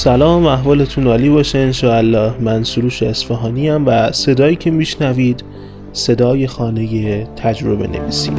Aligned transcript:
سلام 0.00 0.46
احوالتون 0.46 1.06
عالی 1.06 1.28
باشه 1.28 1.58
انشاءالله. 1.58 2.38
من 2.38 2.64
سروش 2.64 3.02
اصفهانی‌ام 3.02 3.86
و 3.86 4.12
صدایی 4.12 4.56
که 4.56 4.70
میشنوید 4.70 5.44
صدای 5.92 6.46
خانه 6.46 7.24
تجربه 7.24 7.86
نویسی. 7.86 8.32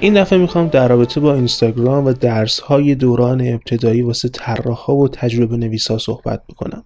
این 0.00 0.14
دفعه 0.14 0.38
می‌خوام 0.38 0.68
در 0.68 0.88
رابطه 0.88 1.20
با 1.20 1.34
اینستاگرام 1.34 2.04
و 2.04 2.12
درس 2.12 2.60
های 2.60 2.94
دوران 2.94 3.40
ابتدایی 3.40 4.02
واسه 4.02 4.28
طراح 4.28 4.86
و 4.86 5.08
تجربه 5.08 5.56
نویسا 5.56 5.98
صحبت 5.98 6.42
بکنم 6.48 6.84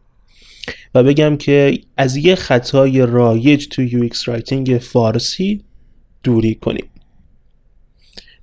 و 0.95 1.02
بگم 1.02 1.37
که 1.37 1.79
از 1.97 2.16
یه 2.16 2.34
خطای 2.34 3.06
رایج 3.06 3.69
تو 3.69 3.83
UX 3.83 4.29
writing 4.29 4.79
فارسی 4.83 5.65
دوری 6.23 6.55
کنیم. 6.55 6.84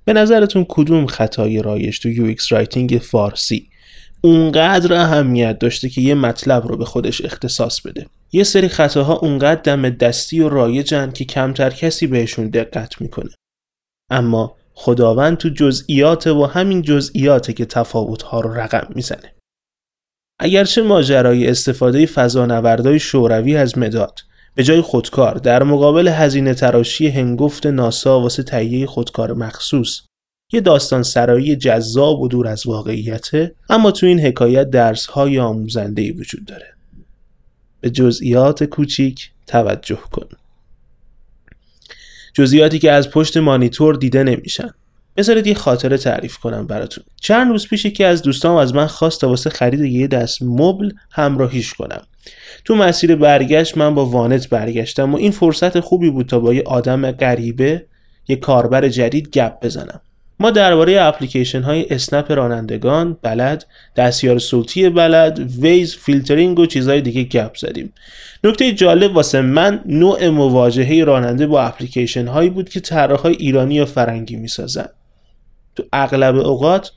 به 0.04 0.12
نظرتون 0.12 0.66
کدوم 0.68 1.06
خطای 1.06 1.62
رایج 1.62 2.00
تو 2.00 2.08
UX 2.08 2.52
writing 2.52 3.00
فارسی 3.02 3.68
اونقدر 4.20 4.94
اهمیت 4.94 5.58
داشته 5.58 5.88
که 5.88 6.00
یه 6.00 6.14
مطلب 6.14 6.66
رو 6.66 6.76
به 6.76 6.84
خودش 6.84 7.24
اختصاص 7.24 7.80
بده؟ 7.80 8.06
یه 8.32 8.44
سری 8.44 8.68
خطاها 8.68 9.14
اونقدر 9.14 9.60
دم 9.60 9.90
دستی 9.90 10.40
و 10.40 10.48
رایجن 10.48 11.10
که 11.10 11.24
کمتر 11.24 11.70
کسی 11.70 12.06
بهشون 12.06 12.48
دقت 12.48 13.00
می‌کنه. 13.00 13.30
اما 14.10 14.56
خداوند 14.74 15.36
تو 15.36 15.48
جزئیات 15.48 16.26
و 16.26 16.46
همین 16.46 16.82
جزئیاته 16.82 17.52
که 17.52 17.64
تفاوتها 17.64 18.40
رو 18.40 18.54
رقم 18.54 18.86
می‌زنه. 18.94 19.34
اگرچه 20.40 20.82
ماجرای 20.82 21.46
استفاده 21.46 22.06
فضانوردهای 22.06 22.98
شوروی 22.98 23.56
از 23.56 23.78
مداد 23.78 24.18
به 24.54 24.64
جای 24.64 24.80
خودکار 24.80 25.34
در 25.34 25.62
مقابل 25.62 26.08
هزینه 26.08 26.54
تراشی 26.54 27.08
هنگفت 27.08 27.66
ناسا 27.66 28.20
واسه 28.20 28.42
تهیه 28.42 28.86
خودکار 28.86 29.32
مخصوص 29.32 30.00
یه 30.52 30.60
داستان 30.60 31.02
سرایی 31.02 31.56
جذاب 31.56 32.20
و 32.20 32.28
دور 32.28 32.48
از 32.48 32.66
واقعیته 32.66 33.54
اما 33.70 33.90
تو 33.90 34.06
این 34.06 34.20
حکایت 34.20 34.70
درس 34.70 35.06
های 35.06 35.38
آموزنده 35.38 36.12
وجود 36.12 36.44
داره. 36.44 36.74
به 37.80 37.90
جزئیات 37.90 38.64
کوچیک 38.64 39.30
توجه 39.46 39.98
کن. 40.12 40.28
جزئیاتی 42.34 42.78
که 42.78 42.92
از 42.92 43.10
پشت 43.10 43.36
مانیتور 43.36 43.94
دیده 43.94 44.22
نمیشن. 44.22 44.70
بذارید 45.16 45.46
یه 45.46 45.54
خاطره 45.54 45.98
تعریف 45.98 46.36
کنم 46.36 46.66
براتون. 46.66 47.04
چند 47.20 47.50
روز 47.50 47.68
پیش 47.68 47.86
که 47.86 48.06
از 48.06 48.22
دوستام 48.22 48.56
از 48.56 48.74
من 48.74 48.86
خواست 48.86 49.20
تا 49.20 49.28
واسه 49.28 49.50
خرید 49.50 49.80
یه 49.80 50.06
دست 50.06 50.42
مبل 50.42 50.90
همراهیش 51.10 51.74
کنم. 51.74 52.06
تو 52.64 52.74
مسیر 52.74 53.16
برگشت 53.16 53.78
من 53.78 53.94
با 53.94 54.06
وانت 54.06 54.48
برگشتم 54.48 55.14
و 55.14 55.16
این 55.16 55.30
فرصت 55.30 55.80
خوبی 55.80 56.10
بود 56.10 56.26
تا 56.26 56.40
با 56.40 56.54
یه 56.54 56.62
آدم 56.66 57.10
غریبه 57.10 57.86
یه 58.28 58.36
کاربر 58.36 58.88
جدید 58.88 59.30
گپ 59.30 59.60
بزنم. 59.62 60.00
ما 60.40 60.50
درباره 60.50 61.02
اپلیکیشن 61.02 61.62
های 61.62 61.86
اسنپ 61.90 62.32
رانندگان 62.32 63.16
بلد 63.22 63.66
دستیار 63.96 64.38
صوتی 64.38 64.88
بلد 64.88 65.38
ویز 65.60 65.96
فیلترینگ 65.96 66.58
و 66.58 66.66
چیزهای 66.66 67.00
دیگه 67.00 67.22
گپ 67.22 67.56
زدیم. 67.56 67.92
نکته 68.44 68.72
جالب 68.72 69.16
واسه 69.16 69.40
من 69.40 69.82
نوع 69.86 70.28
مواجهه 70.28 71.04
راننده 71.04 71.46
با 71.46 71.62
اپلیکیشن 71.62 72.26
هایی 72.26 72.50
بود 72.50 72.68
که 72.68 72.80
طراحهای 72.80 73.34
ایرانی 73.34 73.74
یا 73.74 73.86
فرنگی 73.86 74.36
می‌سازن. 74.36 74.88
تو 75.76 75.82
اغلب 75.92 76.36
اوقات 76.36 76.92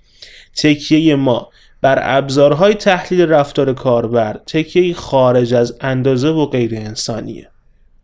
تکیه 0.57 1.15
ما 1.15 1.49
بر 1.81 1.99
ابزارهای 2.17 2.73
تحلیل 2.73 3.21
رفتار 3.21 3.73
کاربر 3.73 4.39
تکیه 4.47 4.93
خارج 4.93 5.53
از 5.53 5.77
اندازه 5.81 6.29
و 6.29 6.45
غیر 6.45 6.75
انسانیه. 6.75 7.49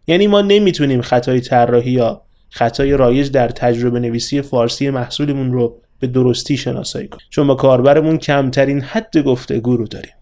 یعنی 0.07 0.27
ما 0.27 0.41
نمی‌تونیم 0.41 1.01
خطای 1.01 1.41
طراحی 1.41 1.91
یا 1.91 2.21
خطای 2.49 2.91
رایج 2.91 3.31
در 3.31 3.47
تجربه 3.47 3.99
نویسی 3.99 4.41
فارسی 4.41 4.89
محصولمون 4.89 5.51
رو 5.51 5.81
به 5.99 6.07
درستی 6.07 6.57
شناسایی 6.57 7.07
کنیم. 7.07 7.25
چون 7.29 7.47
با 7.47 7.55
کاربرمون 7.55 8.17
کمترین 8.17 8.81
حد 8.81 9.17
گفتگو 9.17 9.77
رو 9.77 9.87
داریم. 9.87 10.13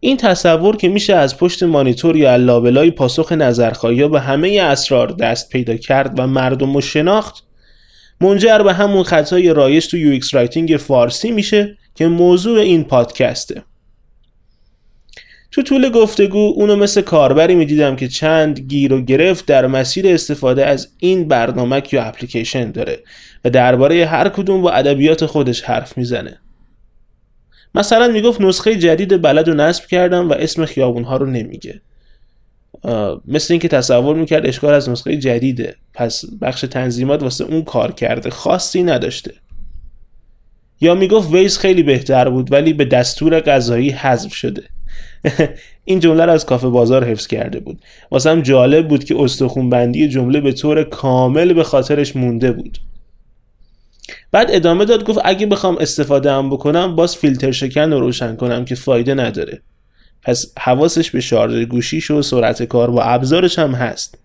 این 0.00 0.16
تصور 0.16 0.76
که 0.76 0.88
میشه 0.88 1.14
از 1.14 1.38
پشت 1.38 1.62
مانیتور 1.62 2.16
یا 2.16 2.36
لابلای 2.36 2.90
پاسخ 2.90 3.32
نظرخواهی 3.32 4.08
به 4.08 4.20
همه 4.20 4.60
اسرار 4.62 5.08
دست 5.08 5.50
پیدا 5.50 5.76
کرد 5.76 6.18
و 6.18 6.26
مردم 6.26 6.76
و 6.76 6.80
شناخت 6.80 7.44
منجر 8.20 8.58
به 8.58 8.72
همون 8.72 9.02
خطای 9.02 9.54
رایج 9.54 9.86
تو 9.86 9.96
UX 9.96 10.34
writing 10.34 10.76
فارسی 10.76 11.30
میشه 11.30 11.78
که 11.96 12.06
موضوع 12.06 12.58
این 12.58 12.84
پادکسته. 12.84 13.62
تو 15.50 15.62
طول 15.62 15.88
گفتگو 15.88 16.52
اونو 16.56 16.76
مثل 16.76 17.00
کاربری 17.00 17.54
می‌دیدم 17.54 17.96
که 17.96 18.08
چند 18.08 18.60
گیر 18.60 18.92
و 18.92 19.00
گرفت 19.00 19.46
در 19.46 19.66
مسیر 19.66 20.08
استفاده 20.08 20.66
از 20.66 20.88
این 20.98 21.28
برنامه 21.28 21.82
یا 21.92 22.02
اپلیکیشن 22.02 22.70
داره 22.70 22.98
و 23.44 23.50
درباره 23.50 24.06
هر 24.06 24.28
کدوم 24.28 24.62
با 24.62 24.70
ادبیات 24.70 25.26
خودش 25.26 25.62
حرف 25.62 25.98
می‌زنه. 25.98 26.38
مثلا 27.74 28.08
می‌گفت 28.08 28.40
نسخه 28.40 28.76
جدید 28.76 29.22
بلد 29.22 29.48
رو 29.48 29.54
نصب 29.54 29.86
کردم 29.86 30.30
و 30.30 30.32
اسم 30.32 30.64
خیابون 30.64 31.04
ها 31.04 31.16
رو 31.16 31.26
نمیگه. 31.26 31.80
مثل 33.28 33.54
اینکه 33.54 33.68
تصور 33.68 34.16
می‌کرد 34.16 34.46
اشکال 34.46 34.74
از 34.74 34.88
نسخه 34.88 35.16
جدیده. 35.16 35.76
پس 35.94 36.24
بخش 36.40 36.60
تنظیمات 36.60 37.22
واسه 37.22 37.44
اون 37.44 37.62
کار 37.62 37.92
کرده. 37.92 38.30
خاصی 38.30 38.82
نداشته. 38.82 39.34
یا 40.80 40.94
می‌گفت 40.94 41.32
ویز 41.32 41.58
خیلی 41.58 41.82
بهتر 41.82 42.28
بود 42.28 42.52
ولی 42.52 42.72
به 42.72 42.84
دستور 42.84 43.40
غذایی 43.40 43.90
حذف 43.90 44.34
شده. 44.34 44.62
این 45.84 46.00
جمله 46.00 46.24
رو 46.24 46.32
از 46.32 46.46
کافه 46.46 46.68
بازار 46.68 47.04
حفظ 47.04 47.26
کرده 47.26 47.60
بود. 47.60 47.78
واسه 48.10 48.42
جالب 48.42 48.88
بود 48.88 49.04
که 49.04 49.20
استخون 49.20 49.70
بندی 49.70 50.08
جمله 50.08 50.40
به 50.40 50.52
طور 50.52 50.84
کامل 50.84 51.52
به 51.52 51.64
خاطرش 51.64 52.16
مونده 52.16 52.52
بود. 52.52 52.78
بعد 54.32 54.48
ادامه 54.50 54.84
داد 54.84 55.04
گفت 55.04 55.18
اگه 55.24 55.46
بخوام 55.46 55.78
استفاده 55.78 56.32
هم 56.32 56.50
بکنم 56.50 56.96
باز 56.96 57.16
فیلتر 57.16 57.52
شکن 57.52 57.92
رو 57.92 58.00
روشن 58.00 58.36
کنم 58.36 58.64
که 58.64 58.74
فایده 58.74 59.14
نداره. 59.14 59.60
پس 60.22 60.52
حواسش 60.58 61.10
به 61.10 61.20
شارژ 61.20 61.66
گوشیش 61.66 62.10
و 62.10 62.22
سرعت 62.22 62.62
کار 62.62 62.90
با 62.90 63.02
ابزارش 63.02 63.58
هم 63.58 63.74
هست. 63.74 64.18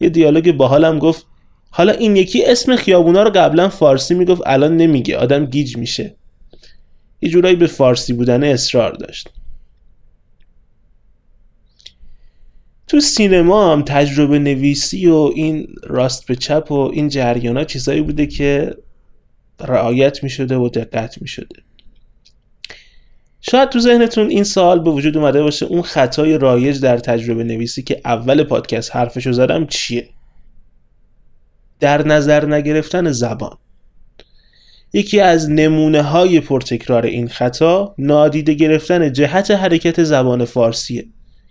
یه 0.00 0.08
دیالوگ 0.08 0.52
باحالم 0.52 0.98
گفت 0.98 1.26
حالا 1.76 1.92
این 1.92 2.16
یکی 2.16 2.44
اسم 2.44 2.76
خیابونا 2.76 3.22
رو 3.22 3.30
قبلا 3.30 3.68
فارسی 3.68 4.14
می‌گفت 4.14 4.42
الان 4.46 4.76
نمیگه. 4.76 5.16
آدم 5.16 5.46
گیج 5.46 5.76
میشه. 5.76 6.14
یه 7.22 7.28
جورایی 7.30 7.56
به 7.56 7.66
فارسی 7.66 8.12
بودن 8.12 8.44
اصرار 8.44 8.92
داشت. 8.92 9.30
تو 12.86 13.00
سینما 13.00 13.72
هم 13.72 13.82
تجربه 13.82 14.38
نویسی 14.38 15.06
و 15.06 15.30
این 15.34 15.66
راست 15.82 16.26
به 16.26 16.36
چپ 16.36 16.70
و 16.70 16.74
این 16.74 17.08
جریان 17.08 17.56
ها 17.56 17.64
چیزایی 17.64 18.02
بوده 18.02 18.26
که 18.26 18.76
رعایت 19.60 20.22
می 20.22 20.30
شده 20.30 20.56
و 20.56 20.68
دقت 20.68 21.22
می 21.22 21.28
شده 21.28 21.56
شاید 23.40 23.68
تو 23.68 23.80
ذهنتون 23.80 24.30
این 24.30 24.44
سال 24.44 24.80
به 24.80 24.90
وجود 24.90 25.16
اومده 25.16 25.42
باشه 25.42 25.66
اون 25.66 25.82
خطای 25.82 26.38
رایج 26.38 26.80
در 26.80 26.98
تجربه 26.98 27.44
نویسی 27.44 27.82
که 27.82 28.00
اول 28.04 28.44
پادکست 28.44 28.96
حرفشو 28.96 29.32
زدم 29.32 29.66
چیه؟ 29.66 30.13
در 31.80 32.06
نظر 32.06 32.46
نگرفتن 32.46 33.12
زبان 33.12 33.58
یکی 34.92 35.20
از 35.20 35.50
نمونه 35.50 36.02
های 36.02 36.40
پرتکرار 36.40 37.06
این 37.06 37.28
خطا 37.28 37.94
نادیده 37.98 38.54
گرفتن 38.54 39.12
جهت 39.12 39.50
حرکت 39.50 40.02
زبان 40.02 40.44
فارسیه 40.44 41.06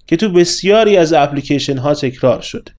که 0.07 0.17
تو 0.17 0.29
بسیاری 0.29 0.97
از 0.97 1.13
اپلیکیشن 1.13 1.77
ها 1.77 1.93
تکرار 1.93 2.41
شده. 2.41 2.71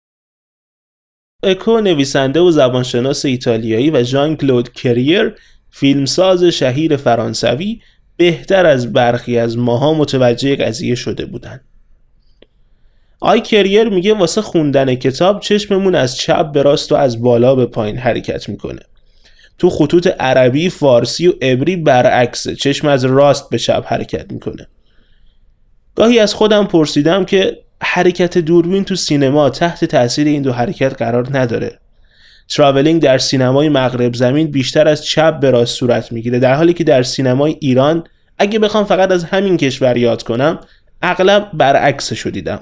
اکو 1.42 1.80
نویسنده 1.80 2.40
و 2.40 2.50
زبانشناس 2.50 3.24
ایتالیایی 3.24 3.90
و 3.90 4.02
ژان 4.02 4.36
کلود 4.36 4.72
کریر 4.72 5.34
فیلمساز 5.70 6.44
شهیر 6.44 6.96
فرانسوی 6.96 7.80
بهتر 8.16 8.66
از 8.66 8.92
برخی 8.92 9.38
از 9.38 9.58
ماها 9.58 9.94
متوجه 9.94 10.56
قضیه 10.56 10.94
شده 10.94 11.26
بودند. 11.26 11.64
آی 13.20 13.40
کریر 13.40 13.88
میگه 13.88 14.14
واسه 14.14 14.42
خوندن 14.42 14.94
کتاب 14.94 15.40
چشممون 15.40 15.94
از 15.94 16.16
چپ 16.16 16.52
به 16.52 16.62
راست 16.62 16.92
و 16.92 16.94
از 16.94 17.22
بالا 17.22 17.54
به 17.54 17.66
پایین 17.66 17.96
حرکت 17.96 18.48
می‌کنه. 18.48 18.80
تو 19.58 19.70
خطوط 19.70 20.06
عربی، 20.06 20.70
فارسی 20.70 21.28
و 21.28 21.32
عبری 21.42 21.76
برعکسه 21.76 22.54
چشم 22.54 22.88
از 22.88 23.04
راست 23.04 23.50
به 23.50 23.58
چپ 23.58 23.84
حرکت 23.88 24.32
می‌کنه. 24.32 24.66
گاهی 25.94 26.18
از 26.18 26.34
خودم 26.34 26.66
پرسیدم 26.66 27.24
که 27.24 27.58
حرکت 27.82 28.38
دوربین 28.38 28.84
تو 28.84 28.96
سینما 28.96 29.50
تحت 29.50 29.84
تاثیر 29.84 30.26
این 30.26 30.42
دو 30.42 30.52
حرکت 30.52 30.94
قرار 30.98 31.38
نداره 31.38 31.78
تراولینگ 32.48 33.02
در 33.02 33.18
سینمای 33.18 33.68
مغرب 33.68 34.14
زمین 34.14 34.50
بیشتر 34.50 34.88
از 34.88 35.04
چپ 35.04 35.40
به 35.40 35.50
راست 35.50 35.74
صورت 35.74 36.12
می‌گیره 36.12 36.38
در 36.38 36.54
حالی 36.54 36.72
که 36.72 36.84
در 36.84 37.02
سینمای 37.02 37.56
ایران 37.60 38.04
اگه 38.38 38.58
بخوام 38.58 38.84
فقط 38.84 39.10
از 39.10 39.24
همین 39.24 39.56
کشور 39.56 39.96
یاد 39.96 40.22
کنم 40.22 40.60
اغلب 41.02 41.50
برعکسشو 41.52 42.30
دیدم 42.30 42.60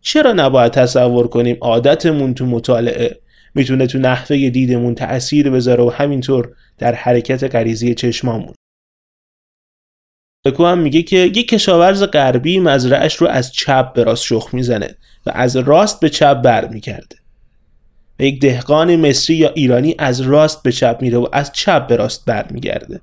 چرا 0.00 0.32
نباید 0.32 0.72
تصور 0.72 1.28
کنیم 1.28 1.56
عادتمون 1.60 2.34
تو 2.34 2.46
مطالعه 2.46 3.20
می‌تونه 3.54 3.86
تو 3.86 3.98
نحوه 3.98 4.50
دیدمون 4.50 4.94
تأثیر 4.94 5.50
بذاره 5.50 5.84
و 5.84 5.90
همینطور 5.90 6.54
در 6.78 6.94
حرکت 6.94 7.54
غریزی 7.54 7.94
چشمامون؟ 7.94 8.54
بکو 10.44 10.66
هم 10.66 10.78
میگه 10.78 11.02
که 11.02 11.16
یک 11.16 11.48
کشاورز 11.48 12.02
غربی 12.02 12.58
مزرعش 12.58 13.16
رو 13.16 13.26
از 13.26 13.52
چپ 13.52 13.92
به 13.92 14.04
راست 14.04 14.24
شخ 14.24 14.48
می‌زنه 14.52 14.96
و 15.26 15.30
از 15.34 15.56
راست 15.56 16.00
به 16.00 16.08
چپ 16.08 16.34
بر 16.34 16.68
می‌کرده. 16.68 17.16
یک 18.18 18.40
دهقان 18.40 18.96
مصری 18.96 19.36
یا 19.36 19.50
ایرانی 19.50 19.94
از 19.98 20.20
راست 20.20 20.62
به 20.62 20.72
چپ 20.72 20.98
میره 21.00 21.18
و 21.18 21.26
از 21.32 21.52
چپ 21.52 21.86
به 21.86 21.96
راست 21.96 22.24
برمیگرده. 22.24 23.00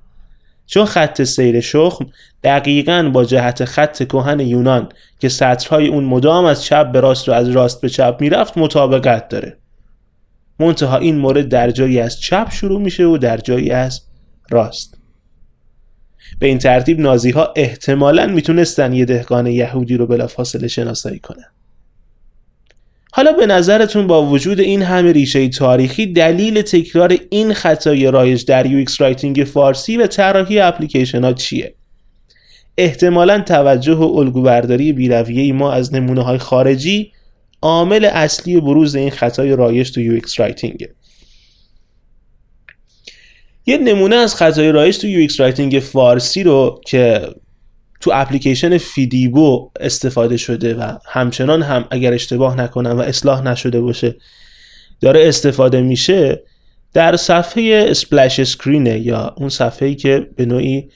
چون 0.68 0.86
خط 0.86 1.24
سیر 1.24 1.60
شخم 1.60 2.06
دقیقا 2.44 3.10
با 3.14 3.26
جهت 3.26 3.66
خط 3.66 4.08
کهن 4.08 4.40
یونان 4.40 4.90
که 5.20 5.30
سطرهای 5.30 5.88
اون 5.88 6.04
مدام 6.04 6.46
از 6.46 6.64
چپ 6.64 6.92
به 6.92 7.00
راست 7.00 7.30
و 7.30 7.32
از 7.32 7.50
راست 7.50 7.82
به 7.82 7.90
چپ 7.90 8.18
می‌رفت 8.20 8.58
مطابقت 8.58 9.30
داره. 9.30 9.58
منتها 10.60 10.98
این 10.98 11.18
مورد 11.18 11.50
در 11.50 11.72
جایی 11.72 12.00
از 12.00 12.20
چپ 12.20 12.52
شروع 12.52 12.82
میشه 12.82 13.06
و 13.06 13.18
در 13.18 13.38
جایی 13.38 13.72
از 13.72 14.02
راست. 14.50 14.98
به 16.40 16.48
این 16.48 16.58
ترتیب 16.58 17.00
نازی 17.00 17.32
ها 17.32 17.54
احتمالا 17.56 18.28
می‌تونستن 18.28 18.94
یه 18.94 19.06
دهقان 19.06 19.48
یهودی 19.48 19.98
رو 19.98 20.08
بلافاصله 20.08 20.68
شناسایی 20.68 21.20
کنن. 21.20 21.57
حالا 23.18 23.32
به 23.32 23.46
نظرتون 23.46 24.08
با 24.08 24.26
وجود 24.26 24.60
این 24.60 24.82
همه 24.82 25.12
ریشه 25.12 25.50
تاریخی 25.50 26.06
دلیل 26.06 26.62
تکرار 26.62 27.18
این 27.30 27.54
خطای 27.54 28.12
رایج 28.12 28.46
در 28.46 28.66
UX 28.66 29.02
writing 29.02 29.44
فارسی 29.44 29.98
و 29.98 30.08
طراحی 30.08 30.60
اپلیکیشن 30.60 31.24
ها 31.24 31.34
چیه؟ 31.34 31.76
احتمالا 32.78 33.42
توجه 33.42 33.94
و 33.94 34.04
الگوبرداری 34.18 34.94
بیرویه 34.94 35.54
ما 35.54 35.72
از 35.72 35.94
نمونه 35.94 36.22
های 36.22 36.38
خارجی 36.38 37.12
عامل 37.62 38.06
اصلی 38.06 38.62
بروز 38.62 38.96
این 38.96 39.10
خطای 39.10 39.56
رایج 39.56 39.92
تو 39.92 40.02
UX 40.02 40.14
writing 40.14 40.40
ه 40.40 40.90
یه 43.66 43.78
نمونه 43.78 44.16
از 44.16 44.36
خطای 44.36 44.72
رایج 44.72 44.98
تو 44.98 45.08
UX 45.08 45.40
writing 45.40 45.80
فارسی 45.80 46.44
رو 46.44 46.82
که 46.86 47.28
تو 48.00 48.12
اپلیکیشن 48.14 48.78
فیدیبو 48.78 49.72
استفاده 49.80 50.38
شده 50.38 50.76
و 50.76 50.98
همچنان 51.06 51.62
هم 51.62 51.86
اگر 51.92 52.14
اشتباه 52.14 52.58
نکنم 52.58 52.98
و 52.98 53.02
اصلاح 53.02 53.42
نشده 53.42 53.82
باشه 53.82 54.16
داره 55.02 55.28
استفاده 55.28 55.82
میشه 55.82 56.44
در 56.94 57.16
صفحه 57.16 57.86
splash 57.90 58.40
screen 58.40 58.91
ه 58.91 59.00
یا 59.00 59.36
اون 59.38 59.50
صفحه‌ای 59.50 59.96
که 59.96 60.30
به 60.36 60.46
نوعی 60.46 60.90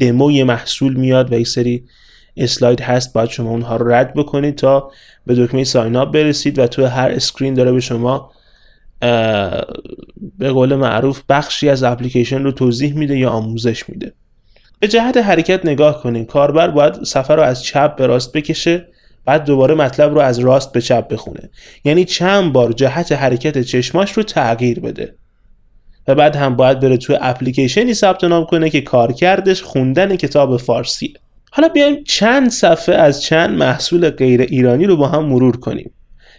دموی 0.00 0.42
محصول 0.42 0.94
میاد 0.94 1.32
و 1.32 1.40
یک 1.40 1.48
سری 1.48 1.84
اسلاید 2.36 2.80
هست 2.80 3.12
باید 3.12 3.30
شما 3.30 3.50
اونها 3.50 3.76
رو 3.76 3.92
رد 3.92 4.14
بکنید 4.14 4.54
تا 4.54 4.90
به 5.26 5.34
دکمه 5.34 5.64
sign 5.64 5.96
up 5.96 6.12
برسید 6.12 6.58
و 6.58 6.66
تو 6.66 6.86
هر 6.86 7.10
screen 7.10 7.54
داره 7.54 7.72
به 7.72 7.80
شما 7.80 8.32
به 10.38 10.50
قول 10.50 10.74
معروف 10.74 11.22
بخشی 11.28 11.68
از 11.68 11.82
اپلیکیشن 11.82 12.42
رو 12.42 12.52
توضیح 12.52 12.94
میده 12.94 13.18
یا 13.18 13.30
آموزش 13.30 13.88
میده. 13.88 14.12
به 14.80 14.88
جهت 14.88 15.16
حرکت 15.16 15.66
نگاه 15.66 16.02
کنید 16.02 16.26
کاربر 16.26 16.68
باید 16.68 17.04
سفر 17.04 17.36
رو 17.36 17.42
از 17.42 17.62
چپ 17.62 17.96
به 17.96 18.06
راست 18.06 18.32
بکشه 18.32 18.88
بعد 19.24 19.44
دوباره 19.44 19.74
مطلب 19.74 20.14
رو 20.14 20.20
از 20.20 20.38
راست 20.38 20.72
به 20.72 20.80
چپ 20.80 21.08
بخونه. 21.08 21.50
یعنی 21.84 22.04
چند 22.04 22.52
بار 22.52 22.72
جهت 22.72 23.12
حرکت 23.12 23.62
چشماش 23.62 24.12
رو 24.12 24.22
تغییر 24.22 24.80
بده. 24.80 25.14
و 26.08 26.14
بعد 26.14 26.36
هم 26.36 26.56
باید 26.56 26.80
بره 26.80 26.96
توی 26.96 27.18
اپلیکیشنی 27.20 27.94
ثبت 27.94 28.24
نام 28.24 28.44
کنه 28.44 28.70
که 28.70 28.80
کارکردش 28.80 29.62
خوندن 29.62 30.16
کتاب 30.16 30.56
فارسیه. 30.56 31.12
حالا 31.50 31.68
بیایم 31.68 32.04
چند 32.04 32.50
صفحه 32.50 32.94
از 32.94 33.22
چند 33.22 33.58
محصول 33.58 34.10
غیر 34.10 34.40
ایرانی 34.40 34.86
رو 34.86 34.96
با 34.96 35.08
هم 35.08 35.24
مرور 35.24 35.56
کنیم. 35.56 35.90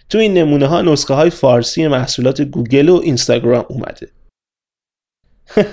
تو 0.08 0.18
این 0.18 0.34
نمونه 0.34 0.66
ها 0.66 0.82
نسخه 0.82 1.14
های 1.14 1.30
فارسی 1.30 1.88
محصولات 1.88 2.42
گوگل 2.42 2.88
و 2.88 3.00
اینستاگرام 3.04 3.64
اومده. 3.68 4.08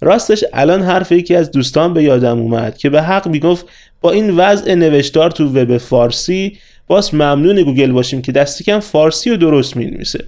راستش 0.00 0.44
الان 0.52 0.82
حرف 0.82 1.12
یکی 1.12 1.34
از 1.34 1.50
دوستان 1.50 1.94
به 1.94 2.02
یادم 2.02 2.38
اومد 2.38 2.76
که 2.76 2.90
به 2.90 3.02
حق 3.02 3.28
می‌گفت 3.28 3.66
با 4.00 4.10
این 4.10 4.36
وضع 4.36 4.74
نوشتار 4.74 5.30
تو 5.30 5.44
وب 5.44 5.78
فارسی 5.78 6.58
باز 6.86 7.14
ممنون 7.14 7.62
گوگل 7.62 7.92
باشیم 7.92 8.22
که 8.22 8.32
دست 8.32 8.64
کم 8.64 8.80
فارسی 8.80 9.30
رو 9.30 9.36
درست 9.36 9.76
می‌نویسه. 9.76 10.24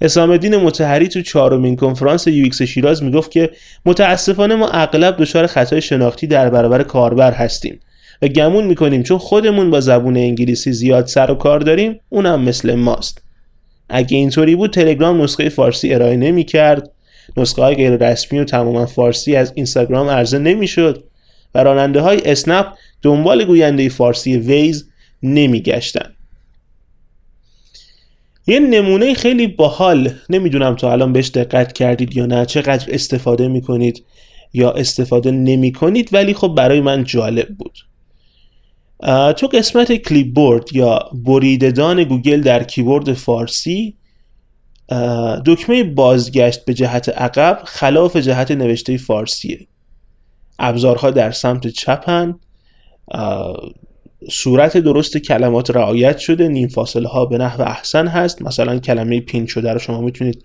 اسلام 0.00 0.30
الدین 0.30 0.56
متحری 0.56 1.08
تو 1.08 1.22
چهارمین 1.22 1.76
کنفرانس 1.76 2.26
UX 2.26 2.62
شیراز 2.62 3.02
می‌گفت 3.02 3.30
که 3.30 3.50
متاسفانه 3.86 4.54
ما 4.54 4.68
اغلب 4.68 5.16
دچار 5.16 5.46
خطای 5.46 5.80
شناختی 5.80 6.26
در 6.26 6.50
برابر 6.50 6.82
کاربر 6.82 7.32
هستیم 7.32 7.80
و 8.22 8.28
گمون 8.28 8.64
می‌کنیم 8.64 9.02
چون 9.02 9.18
خودمون 9.18 9.70
با 9.70 9.80
زبون 9.80 10.16
انگلیسی 10.16 10.72
زیاد 10.72 11.06
سر 11.06 11.30
و 11.30 11.34
کار 11.34 11.60
داریم 11.60 12.00
اونم 12.08 12.42
مثل 12.42 12.74
ماست. 12.74 13.22
اگه 13.88 14.16
اینطوری 14.16 14.56
بود 14.56 14.72
تلگرام 14.72 15.22
نسخه 15.22 15.48
فارسی 15.48 15.94
ارائه 15.94 16.16
نمی‌کرد. 16.16 16.90
نسخه 17.36 17.62
های 17.62 17.74
غیر 17.74 18.10
رسمی 18.10 18.38
و 18.38 18.44
تماما 18.44 18.86
فارسی 18.86 19.36
از 19.36 19.52
اینستاگرام 19.54 20.08
عرضه 20.08 20.38
نمی‌شد 20.38 21.04
و 21.54 21.64
راننده 21.64 22.00
های 22.00 22.20
اسنپ 22.24 22.66
دنبال 23.02 23.44
گوینده 23.44 23.88
فارسی 23.88 24.36
ویز 24.36 24.88
نمیگشتن 25.22 26.14
یه 28.46 28.58
نمونه 28.58 29.14
خیلی 29.14 29.46
باحال 29.46 30.10
نمی‌دونم 30.30 30.76
تا 30.76 30.92
الان 30.92 31.12
بهش 31.12 31.28
دقت 31.28 31.72
کردید 31.72 32.16
یا 32.16 32.26
نه 32.26 32.46
چقدر 32.46 32.94
استفاده 32.94 33.48
می‌کنید 33.48 34.04
یا 34.52 34.70
استفاده 34.70 35.30
نمی 35.30 35.72
کنید 35.72 36.08
ولی 36.12 36.34
خب 36.34 36.48
برای 36.48 36.80
من 36.80 37.04
جالب 37.04 37.48
بود. 37.48 37.78
تو 39.36 39.46
قسمت 39.46 39.92
clipboard 39.92 40.68
یا 40.72 41.10
بریده‌دان 41.12 42.04
گوگل 42.04 42.40
در 42.40 42.62
کیبورد 42.62 43.12
فارسی 43.12 43.94
دکمه 45.46 45.84
بازگشت 45.84 46.64
به 46.64 46.74
جهت 46.74 47.08
عقب 47.08 47.60
خلاف 47.64 48.16
جهت 48.16 48.50
نوشته 48.50 48.96
فارسیه. 48.96 49.66
ابزارها 50.58 51.10
در 51.10 51.30
سمت 51.30 51.66
چپن 51.66 52.34
صورت 54.30 54.76
درست 54.76 55.18
کلمات 55.18 55.70
رعایت 55.70 56.18
شده 56.18 56.48
نیم 56.48 56.68
فاصله 56.68 57.08
ها 57.08 57.26
به 57.26 57.38
نحو 57.38 57.62
احسن 57.62 58.06
هست. 58.06 58.42
مثلا 58.42 58.78
کلمه 58.78 59.20
pin 59.20 59.46
شده 59.46 59.72
رو 59.72 59.78
شما 59.78 60.00
می‌تونید 60.00 60.42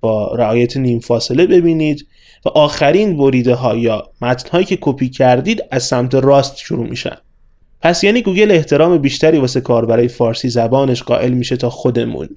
با 0.00 0.34
رعایت 0.34 0.76
نیم 0.76 1.00
فاصله 1.00 1.46
ببینید. 1.46 2.06
و 2.44 2.48
آخرین 2.48 3.16
بریده 3.16 3.54
ها 3.54 3.76
یا 3.76 4.10
متن 4.20 4.48
هایی 4.50 4.64
که 4.64 4.78
کپی 4.80 5.08
کردید 5.08 5.62
از 5.70 5.82
سمت 5.82 6.14
راست 6.14 6.56
شروع 6.56 6.88
میشن. 6.88 7.16
پس 7.80 8.04
یعنی 8.04 8.22
گوگل 8.22 8.50
احترام 8.50 8.98
بیشتری 8.98 9.38
واسه 9.38 9.60
کاربرای 9.60 10.08
فارسی 10.08 10.48
زبانش 10.48 11.02
قائل 11.02 11.32
میشه 11.32 11.56
تا 11.56 11.70
خودمون. 11.70 12.28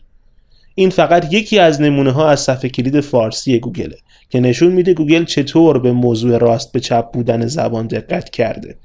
این 0.76 0.90
فقط 0.90 1.34
یکی 1.34 1.60
از 1.60 1.82
نمونه 1.82 2.12
ها 2.12 2.30
از 2.30 2.40
صفحه 2.40 2.70
کلید 2.70 3.00
فارسی 3.00 3.60
گوگله 3.60 3.98
که 4.30 4.40
نشون 4.40 4.72
میده 4.72 4.94
گوگل 4.94 5.26
چطور 5.26 5.80
به 5.80 5.92
موضوع 5.92 6.38
راست 6.38 6.72
به 6.72 6.80
چپ 6.80 7.12
بودن 7.12 7.46
زبان 7.46 7.88
دقت 7.88 8.30
کرده. 8.30 8.76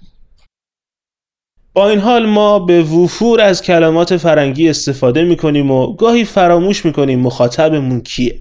با 1.74 1.88
این 1.88 1.98
حال 1.98 2.26
ما 2.26 2.58
به 2.58 2.82
وفور 2.82 3.40
از 3.40 3.62
کلمات 3.62 4.16
فرنگی 4.16 4.68
استفاده 4.68 5.24
می‌کنیم 5.24 5.70
و 5.70 5.92
گاهی 5.92 6.24
فراموش 6.24 6.84
می‌کنیم 6.84 7.20
مخاطبمون 7.20 8.00
کیه. 8.00 8.40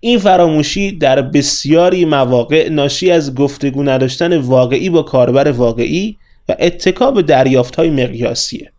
این 0.00 0.18
فراموشی 0.18 0.92
در 0.92 1.22
بسیاری 1.22 2.04
مواقع 2.04 2.68
ناشی 2.68 3.10
از 3.10 3.34
گفتگو 3.34 3.82
نداشتن 3.82 4.36
واقعی 4.36 4.90
با 4.90 5.02
کاربر 5.02 5.50
واقعی 5.50 6.16
و 6.48 6.56
اتکا 6.58 7.10
به 7.10 7.22
دریافت 7.22 7.76
های 7.76 7.90
مقیاسیه. 7.90 8.72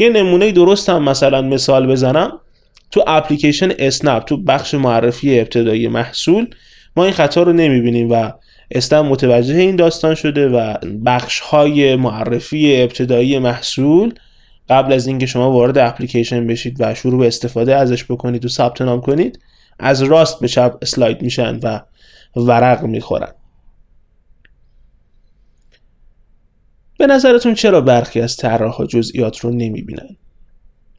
یه 0.00 0.08
نمونه 0.08 0.52
درست 0.52 0.88
هم 0.88 1.02
مثلا 1.02 1.42
مثال 1.42 1.86
بزنم. 1.86 2.32
تو 2.90 3.04
اپلیکیشن 3.06 3.72
اسنپ 3.78 4.24
تو 4.24 4.36
بخش 4.36 4.74
معرفی 4.74 5.40
ابتدایی 5.40 5.88
محصول 5.88 6.46
ما 6.96 7.04
این 7.04 7.12
خطا 7.12 7.42
رو 7.42 7.52
نمی‌بینیم 7.52 8.12
و 8.12 8.32
استم 8.70 9.00
متوجه 9.00 9.54
این 9.54 9.76
داستان 9.76 10.14
شده 10.14 10.48
و 10.48 10.74
بخش 11.06 11.40
های 11.40 11.96
معرفی 11.96 12.82
ابتدایی 12.82 13.38
محصول 13.38 14.14
قبل 14.68 14.92
از 14.92 15.06
اینکه 15.06 15.26
شما 15.26 15.52
وارد 15.52 15.78
اپلیکیشن 15.78 16.46
بشید 16.46 16.76
و 16.78 16.94
شروع 16.94 17.20
به 17.20 17.26
استفاده 17.26 17.76
ازش 17.76 18.04
بکنید 18.04 18.44
و 18.44 18.48
ثبت 18.48 18.82
نام 18.82 19.00
کنید 19.00 19.38
از 19.78 20.02
راست 20.02 20.40
به 20.40 20.48
چپ 20.48 20.74
اسلاید 20.82 21.22
میشن 21.22 21.58
و 21.62 21.80
ورق 22.36 22.82
می‌خورن. 22.82 23.32
به 27.00 27.06
نظرتون 27.06 27.54
چرا 27.54 27.80
برخی 27.80 28.20
از 28.20 28.36
طراحها 28.36 28.86
جزئیات 28.86 29.38
رو 29.38 29.50
نمی‌بینن؟ 29.50 30.16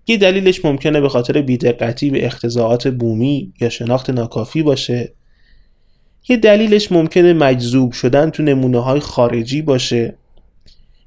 یه 0.08 0.17
دلیلش 0.17 0.65
ممکنه 0.65 1.01
به 1.01 1.10
خاطر 1.10 1.41
بیدقتی 1.41 2.10
به 2.10 2.25
اختزاعات 2.25 2.88
بومی 2.88 3.53
یا 3.62 3.70
شناخت 3.70 4.10
ناکافی 4.10 4.63
باشه. 4.63 5.12
یه 6.29 6.38
دلیلش 6.38 6.91
ممکنه 6.91 7.34
مجذوب 7.34 7.91
شدن 7.91 8.29
تو 8.29 8.43
نمونه 8.43 8.79
های 8.79 9.00
خارجی 9.00 9.62
باشه. 9.62 10.15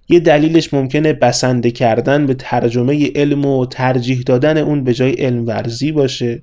یه 0.08 0.20
دلیلش 0.20 0.74
ممکنه 0.74 1.12
بسنده 1.12 1.70
کردن 1.70 2.26
به 2.26 2.34
ترجمه 2.34 3.10
علم 3.14 3.46
و 3.46 3.66
ترجیح 3.66 4.22
دادن 4.26 4.58
اون 4.58 4.84
به 4.84 4.94
جای 4.94 5.12
علم 5.12 5.46
ورزی 5.46 5.92
باشه. 5.92 6.42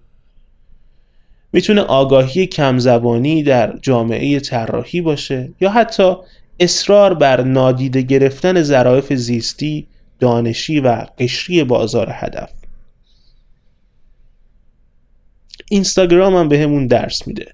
می‌تونه 1.54 1.82
آگاهی 1.82 2.48
کمزبانی 2.48 3.44
در 3.44 3.78
جامعه 3.82 4.40
طراحی 4.40 5.02
باشه 5.02 5.50
یا 5.62 5.70
حتی 5.70 6.16
اصرار 6.62 7.14
بر 7.14 7.42
نادیده 7.42 8.02
گرفتن 8.02 8.62
ظرافت 8.62 9.16
زیستی، 9.16 9.88
دانشی 10.20 10.80
و 10.80 11.06
قشری 11.18 11.64
بازار 11.64 12.10
هدف. 12.12 12.50
اینستاگرام 15.70 16.36
هم 16.36 16.50
بهمون 16.50 16.88
درس 16.88 17.28
میده. 17.28 17.46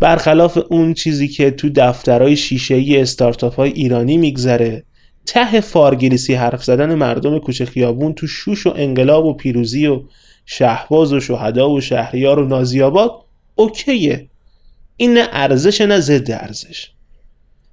برخلاف 0.00 0.58
اون 0.70 0.94
چیزی 0.94 1.28
که 1.28 1.50
تو 1.50 1.70
دفترهای 1.74 2.36
شیشه‌ای 2.36 3.00
استارتاپ 3.00 3.54
های 3.54 3.70
ایرانی 3.70 4.16
میگذره 4.16 4.84
ته 5.26 5.60
فارگلیسی 5.60 6.34
حرف 6.34 6.64
زدن 6.64 6.94
مردم 6.94 7.38
کوچه 7.38 7.64
خیابون 7.64 8.12
تو 8.12 8.26
شوش 8.26 8.66
و 8.66 8.72
انقلاب 8.76 9.24
و 9.24 9.34
پیروزی 9.34 9.86
و 9.86 10.02
شهباز 10.46 11.12
و 11.12 11.20
شهدا 11.20 11.70
و 11.70 11.80
شهریار 11.80 12.38
و 12.38 12.48
نازیاباد 12.48 13.12
اوکیه. 13.54 14.28
این 14.96 15.14
نه 15.14 15.28
ارزش 15.32 15.80
نه 15.80 16.00
ضد 16.00 16.30
ارزش. 16.30 16.90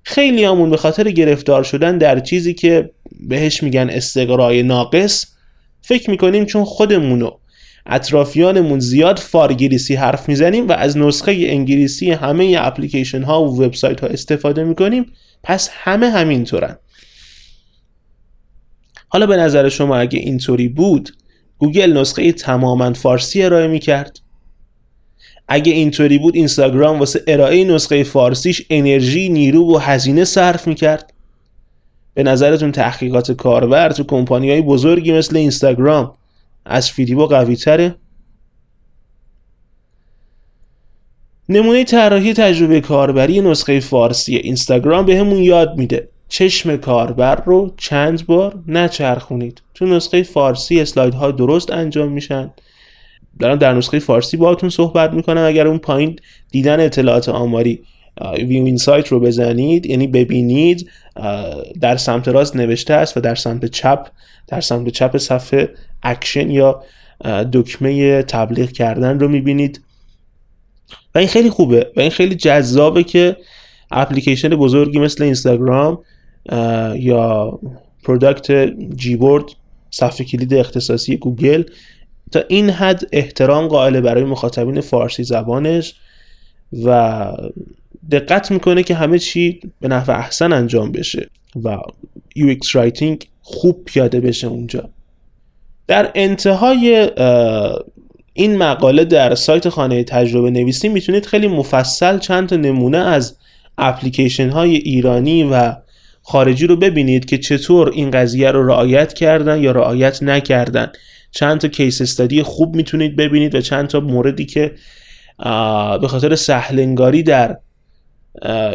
خیلی 0.03 0.43
همون 0.43 0.69
به 0.69 0.77
خاطر 0.77 1.11
گرفتار 1.11 1.63
شدن 1.63 1.97
در 1.97 2.19
چیزی 2.19 2.53
که 2.53 2.91
بهش 3.19 3.63
میگن 3.63 3.89
استقرای 3.89 4.63
ناقص 4.63 5.25
فکر 5.81 6.09
می‌کنیم 6.09 6.45
چون 6.45 6.63
خودمونو 6.63 7.31
اطرافیانمون 7.85 8.79
زیاد 8.79 9.19
فارگلیسی 9.19 9.95
حرف 9.95 10.29
می‌زنیم 10.29 10.67
و 10.67 10.71
از 10.71 10.97
نسخه 10.97 11.31
انگلیسی 11.31 12.11
همه 12.11 12.55
اپلیکیشن 12.59 13.23
ها 13.23 13.43
و 13.43 13.61
وبسایت 13.61 13.99
ها 13.99 14.07
استفاده 14.07 14.63
می‌کنیم 14.63 15.05
پس 15.43 15.69
همه 15.71 16.09
همینطورن. 16.09 16.77
حالا 19.07 19.25
به 19.25 19.37
نظر 19.37 19.69
شما 19.69 19.97
اگه 19.97 20.19
اینطوری 20.19 20.67
بود 20.67 21.09
گوگل 21.57 21.97
نسخه 21.97 22.31
تماما 22.31 22.93
فارسی 22.93 23.43
ارائه 23.43 23.67
می‌کرد. 23.67 24.19
اگه 25.53 25.73
اینطوری 25.73 26.17
بود 26.17 26.35
اینستاگرام 26.35 26.99
واسه 26.99 27.23
ارائه 27.27 27.65
نسخه 27.65 28.03
فارسیش 28.03 28.65
انرژی 28.69 29.29
نیرو 29.29 29.75
و 29.75 29.77
هزینه 29.77 30.23
صرف 30.23 30.67
می‌کرد. 30.67 31.13
به 32.13 32.23
نظرتون 32.23 32.71
تحقیقات 32.71 33.31
کاربر 33.31 33.91
تو 33.91 34.03
کمپانی 34.03 34.49
های 34.49 34.61
بزرگی 34.61 35.13
مثل 35.13 35.37
اینستاگرام 35.37 36.13
از 36.65 36.91
فیدیبا 36.91 37.27
قوی 37.27 37.55
تره؟ 37.55 37.95
نمونه 41.49 41.83
طراحی 41.83 42.33
تجربه 42.33 42.81
کاربری 42.81 43.41
نسخه 43.41 43.79
فارسی 43.79 44.35
اینستاگرام 44.35 45.05
به 45.05 45.17
همون 45.19 45.43
یاد 45.43 45.77
میده. 45.77 46.09
چشم 46.29 46.77
کاربر 46.77 47.35
رو 47.35 47.73
چند 47.77 48.25
بار 48.25 48.63
نچرخونید. 48.67 49.61
تو 49.73 49.85
نسخه 49.85 50.23
فارسی 50.23 50.81
اسلاید 50.81 51.13
ها 51.13 51.31
درست 51.31 51.71
انجام 51.71 52.11
میشن. 52.11 52.51
دارم 53.39 53.55
در 53.55 53.73
نسخه 53.73 53.99
فارسی 53.99 54.37
باهاتون 54.37 54.69
صحبت 54.69 55.13
می‌کنم 55.13 55.45
اگر 55.45 55.67
اون 55.67 55.77
پایین 55.77 56.19
دیدن 56.51 56.79
اطلاعات 56.79 57.29
آماری 57.29 57.79
view 58.47 58.77
insight 58.77 59.07
رو 59.07 59.19
بزنید 59.19 59.85
یعنی 59.85 60.07
ببینید 60.07 60.89
در 61.81 61.97
سمت 61.97 62.27
راست 62.27 62.55
نوشته 62.55 62.93
است 62.93 63.17
و 63.17 63.19
در 63.19 63.35
سمت 63.35 63.65
چپ 63.65 64.07
در 64.47 64.61
سمت 64.61 64.89
چپ 64.89 65.17
صفحه 65.17 65.69
اکشن 66.03 66.51
یا 66.51 66.83
دکمه 67.53 68.21
تبلیغ 68.21 68.71
کردن 68.71 69.19
رو 69.19 69.27
می‌بینید. 69.27 69.81
و 71.15 71.17
این 71.17 71.27
خیلی 71.27 71.49
خوبه 71.49 71.91
و 71.95 71.99
این 71.99 72.09
خیلی 72.09 72.35
جذابه 72.35 73.03
که 73.03 73.37
اپلیکیشن 73.91 74.49
بزرگی 74.49 74.99
مثل 74.99 75.23
اینستاگرام 75.23 75.99
یا 76.95 77.59
product 78.03 78.73
Gboard 78.95 79.45
صفحه 79.91 80.25
کلید 80.25 80.53
اختصاصی 80.53 81.17
گوگل 81.17 81.63
تا 82.33 82.43
این 82.47 82.69
حد 82.69 83.03
احترام 83.11 83.67
قائل 83.67 84.01
برای 84.01 84.23
مخاطبین 84.23 84.81
فارسی 84.81 85.23
زبانش 85.23 85.95
و 86.85 87.27
دقت 88.11 88.51
می‌کنه 88.51 88.83
که 88.83 88.95
همه 88.95 89.19
چی 89.19 89.59
به 89.79 89.87
نحو 89.87 90.11
احسن 90.11 90.53
انجام 90.53 90.91
بشه 90.91 91.29
و 91.63 91.77
UX 92.39 92.67
Writing 92.67 93.25
خوب 93.41 93.85
پیاده 93.85 94.19
بشه 94.19 94.47
اونجا. 94.47 94.89
در 95.87 96.11
انتهای 96.15 97.09
این 98.33 98.57
مقاله 98.57 99.05
در 99.05 99.35
سایت 99.35 99.69
خانه 99.69 100.03
تجربه 100.03 100.51
نویسی 100.51 100.89
می‌تونید 100.89 101.25
خیلی 101.25 101.47
مفصل 101.47 102.19
چند 102.19 102.49
تا 102.49 102.55
نمونه 102.55 102.97
از 102.97 103.37
اپلیکیشن 103.77 104.49
های 104.49 104.75
ایرانی 104.75 105.43
و 105.43 105.75
خارجی 106.21 106.67
رو 106.67 106.75
ببینید 106.75 107.25
که 107.25 107.37
چطور 107.37 107.89
این 107.89 108.11
قضیه 108.11 108.51
رو 108.51 108.67
رعایت 108.67 109.13
کردن 109.13 109.63
یا 109.63 109.71
رعایت 109.71 110.23
نکردن. 110.23 110.91
چند 111.33 111.59
تا 111.59 111.67
case 111.67 112.01
study 112.01 112.43
خوب 112.43 112.75
می‌تونید 112.75 113.15
ببینید 113.15 113.55
و 113.55 113.61
چند 113.61 113.87
تا 113.87 113.99
موردی 113.99 114.45
که 114.45 114.75
به 116.01 116.07
خاطر 116.07 116.35
سهلنگاری 116.35 117.23
در 117.23 117.57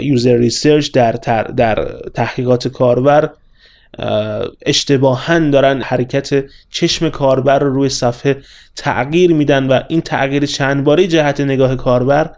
user 0.02 0.36
research 0.36 0.92
در, 0.92 1.12
در 1.56 2.00
تحقیقات 2.14 2.68
کاربر 2.68 3.30
اشتباها 4.66 5.38
دارن 5.38 5.82
حرکت 5.82 6.44
چشم 6.70 7.08
کاربر 7.08 7.58
رو 7.58 7.74
روی 7.74 7.88
صفحه 7.88 8.36
تغییر 8.76 9.32
میدن 9.32 9.66
و 9.66 9.80
این 9.88 10.00
تغییر 10.00 10.46
چند 10.46 10.84
باره 10.84 11.06
جهت 11.06 11.40
نگاه 11.40 11.76
کاربر 11.76 12.30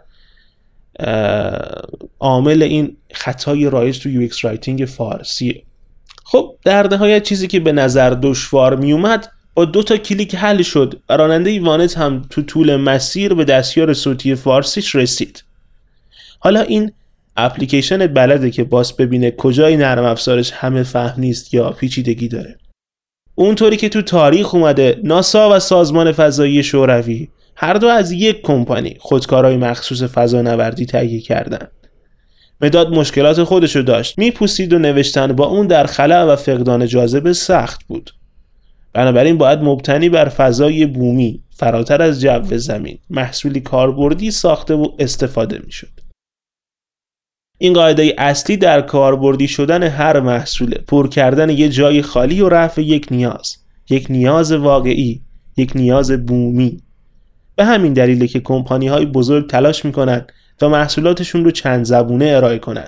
عامل 2.19 2.63
این 2.63 2.97
خطای 3.13 3.69
رایج 3.69 3.99
تو 3.99 4.09
UX 4.09 4.29
writing 4.43 4.85
فارسیه 4.85 5.63
خب 6.23 6.55
در 6.65 6.87
نهایت 6.87 7.23
چیزی 7.23 7.47
که 7.47 7.59
به 7.59 7.71
نظر 7.71 8.09
دشوار 8.09 8.75
میومد 8.75 9.27
با 9.53 9.65
دو 9.65 9.83
تا 9.83 9.97
کلیک 9.97 10.35
حل 10.35 10.61
شد 10.61 11.01
راننده 11.09 11.49
وانت 11.49 11.97
هم 11.97 12.21
تو 12.29 12.41
طول 12.41 12.75
مسیر 12.75 13.33
به 13.33 13.43
دستیار 13.43 13.93
صوتی 13.93 14.35
فارسیش 14.35 14.95
رسید. 14.95 15.43
حالا 16.39 16.61
این 16.61 16.91
اپلیکیشن 17.37 18.07
بلده 18.07 18.51
که 18.51 18.63
باز 18.63 18.97
ببینه 18.97 19.31
کجای 19.31 19.77
نرم 19.77 20.03
افزارش 20.03 20.51
همه 20.51 20.83
فهم 20.83 21.21
نیست 21.21 21.53
یا 21.53 21.69
پیچیدگی 21.71 22.27
داره. 22.27 22.57
اونطوری 23.35 23.77
که 23.77 23.89
تو 23.89 24.01
تاریخ 24.01 24.55
اومده 24.55 24.99
ناسا 25.03 25.55
و 25.55 25.59
سازمان 25.59 26.11
فضایی 26.11 26.63
شوروی 26.63 27.29
هر 27.55 27.73
دو 27.73 27.87
از 27.87 28.11
یک 28.11 28.41
کمپانی 28.41 28.97
خودکارهای 28.99 29.57
مخصوص 29.57 30.03
فضانوردی 30.03 30.85
تهیه 30.85 31.21
کردن. 31.21 31.67
مداد 32.61 32.89
مشکلات 32.89 33.43
خودشو 33.43 33.81
داشت. 33.81 34.17
میپوسید 34.17 34.73
و 34.73 34.79
نوشتن 34.79 35.33
با 35.33 35.45
اون 35.45 35.67
در 35.67 35.85
خلع 35.85 36.23
و 36.23 36.35
فقدان 36.35 36.87
جاذبه 36.87 37.33
سخت 37.33 37.83
بود. 37.87 38.11
بنابراین 38.93 39.37
باید 39.37 39.59
مبتنی 39.59 40.09
بر 40.09 40.29
فضای 40.29 40.85
بومی 40.85 41.43
فراتر 41.49 42.01
از 42.01 42.21
جو 42.21 42.57
زمین 42.57 42.97
محصولی 43.09 43.59
کاربردی 43.59 44.31
ساخته 44.31 44.73
و 44.73 44.87
استفاده 44.99 45.61
می‌شد. 45.65 46.01
این 47.57 47.73
قاعده 47.73 48.15
اصلی 48.17 48.57
در 48.57 48.81
کاربردی 48.81 49.47
شدن 49.47 49.83
هر 49.83 50.19
محصول 50.19 50.75
پر 50.87 51.07
کردن 51.07 51.49
یه 51.49 51.69
جای 51.69 52.01
خالی 52.01 52.41
و 52.41 52.49
رفع 52.49 52.81
یک 52.81 53.07
نیاز 53.11 53.57
یک 53.89 54.07
نیاز 54.09 54.51
واقعی 54.51 55.21
یک 55.57 55.71
نیاز 55.75 56.25
بومی. 56.25 56.81
به 57.55 57.65
همین 57.65 57.93
دلیله 57.93 58.27
که 58.27 58.39
کمپانی 58.39 58.87
های 58.87 59.05
بزرگ 59.05 59.49
تلاش 59.49 59.85
می‌کنن 59.85 60.25
تا 60.57 60.69
محصولاتشون 60.69 61.43
رو 61.43 61.51
چند 61.51 61.85
زبونه 61.85 62.25
ارائه 62.25 62.59
کنن 62.59 62.87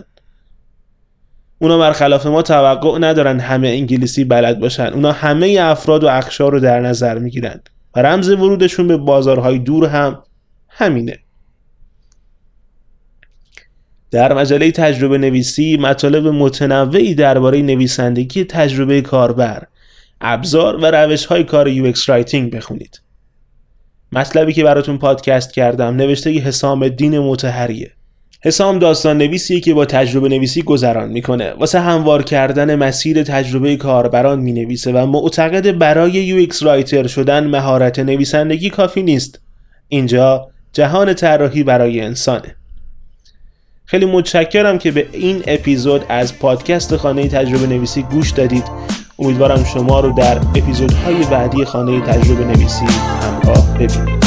اونا 1.63 1.77
برخلاف 1.77 2.25
ما 2.25 2.41
توقع 2.41 2.98
ندارن 3.00 3.39
همه 3.39 3.67
انگلیسی 3.67 4.24
بلد 4.24 4.60
باشن. 4.60 4.86
اونا 4.86 5.12
همه 5.12 5.58
افراد 5.62 6.03
و 6.03 6.08
اخشار 6.08 6.51
رو 6.51 6.60
در 6.60 6.79
نظر 6.79 7.20
می‌گیرن 7.20 7.62
و 7.96 8.01
رمز 8.01 8.29
ورودشون 8.29 8.88
به 8.88 8.98
بازارهای 8.98 9.60
دور 9.60 9.88
هم 9.88 10.24
همینه. 10.70 11.20
در 14.12 14.34
مجله 14.34 14.72
تجربه 14.72 15.17
نویسی 15.17 15.77
مطالب 15.77 16.27
متنوعی 16.27 17.15
درباره 17.15 17.62
نویسندگی 17.62 18.43
تجربه 18.43 19.01
کاربر 19.01 19.67
ابزار 20.22 20.75
و 20.75 20.86
روش 20.86 21.25
های 21.25 21.43
کار 21.43 21.93
UX 21.93 21.98
Writing 21.98 22.55
بخونید. 22.55 23.01
مطلبی 24.12 24.53
که 24.53 24.63
براتون 24.63 24.98
پادکست 24.98 25.53
کردم 25.53 25.96
نوشته 25.96 26.32
حسام 26.32 26.84
الدین 26.84 27.20
متحریه. 27.20 27.91
حسام 28.46 28.80
داستان 28.80 29.18
نویسیه 29.18 29.60
که 29.60 29.74
با 29.74 29.86
تجربه 29.86 30.30
نویسی 30.30 30.62
گذران 30.62 31.10
می‌کنه. 31.10 31.54
واسه 31.60 31.80
هموار 31.80 32.24
کردن 32.24 32.76
مسیر 32.76 33.24
تجربه 33.24 33.76
کاربران 33.76 34.40
می‌نویسه 34.40 34.92
و 34.92 35.06
معتقد 35.06 35.78
برای 35.78 36.48
UX 36.48 36.62
رایتر 36.62 37.08
شدن 37.08 37.48
مهارت 37.48 38.00
نویسندگی 38.00 38.70
کافی 38.70 39.04
نیست. 39.04 39.40
اینجا 39.88 40.48
جهان 40.74 41.14
طراحی 41.14 41.64
برای 41.64 42.02
انسانه. 42.02 42.56
خیلی 43.86 44.06
متشکرم 44.06 44.78
که 44.78 44.92
به 44.92 45.08
این 45.12 45.44
اپیزود 45.48 46.06
از 46.10 46.40
پادکست 46.40 46.98
خانه 46.98 47.28
تجربه 47.28 47.68
نویسی 47.68 48.02
گوش 48.02 48.32
دادید. 48.32 48.64
امیدوارم 49.20 49.64
شما 49.64 50.00
رو 50.00 50.12
در 50.12 50.38
اپیزودهای 50.38 51.24
بعدی 51.24 51.66
خانه 51.66 52.02
تجربه 52.02 52.46
نویسی 52.46 52.86
همراه 53.22 53.78
ببینید 53.78 54.23